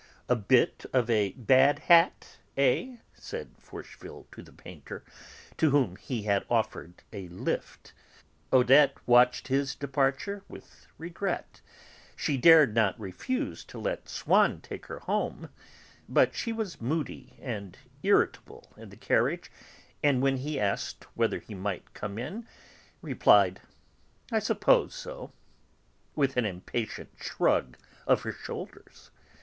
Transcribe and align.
A 0.27 0.35
bit 0.35 0.83
of 0.93 1.11
a 1.11 1.33
bad 1.33 1.77
hat, 1.77 2.39
eh?" 2.57 2.97
said 3.13 3.51
Forcheville 3.59 4.25
to 4.31 4.41
the 4.41 4.51
painter, 4.51 5.03
to 5.57 5.69
whom 5.69 5.95
he 5.95 6.23
had 6.23 6.43
offered 6.49 7.03
a 7.13 7.27
'lift.' 7.27 7.93
Odette 8.51 8.97
watched 9.07 9.47
his 9.49 9.75
departure 9.75 10.41
with 10.49 10.87
regret; 10.97 11.61
she 12.15 12.35
dared 12.35 12.73
not 12.73 12.99
refuse 12.99 13.63
to 13.65 13.77
let 13.77 14.09
Swann 14.09 14.59
take 14.61 14.87
her 14.87 14.97
home, 15.01 15.49
but 16.09 16.33
she 16.33 16.51
was 16.51 16.81
moody 16.81 17.37
and 17.39 17.77
irritable 18.01 18.73
in 18.77 18.89
the 18.89 18.97
carriage, 18.97 19.51
and, 20.03 20.23
when 20.23 20.37
he 20.37 20.59
asked 20.59 21.03
whether 21.15 21.37
he 21.37 21.53
might 21.53 21.93
come 21.93 22.17
in, 22.17 22.47
replied, 23.03 23.61
"I 24.31 24.39
suppose 24.39 24.95
so," 24.95 25.31
with 26.15 26.37
an 26.37 26.45
impatient 26.47 27.11
shrug 27.19 27.77
of 28.07 28.21
her 28.23 28.33
shoulders. 28.33 29.11